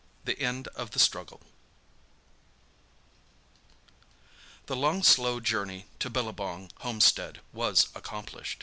[0.25, 1.41] THE END OF THE STRUGGLE
[4.65, 8.59] The long slow journey to Billabong homestead was accomplished.